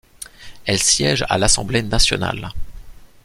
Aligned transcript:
Elle 0.65 0.81
siège 0.81 1.23
à 1.29 1.37
l'Assemblée 1.37 1.83
nationale. 1.83 2.49